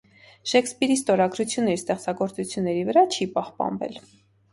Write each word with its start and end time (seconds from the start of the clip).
Շեքսպիրի 0.51 0.95
ստորագրությունը 0.99 1.75
իր 1.75 1.79
ստեղծագործությունների, 1.81 2.81
վրա 2.89 3.05
չի 3.17 3.29
պահպանվել։ 3.37 4.01